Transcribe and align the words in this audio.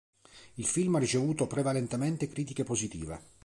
Il 0.55 0.65
film 0.65 0.95
ha 0.95 0.97
ricevuto 0.99 1.45
prevalentemente 1.45 2.27
critiche 2.27 2.63
positive. 2.63 3.19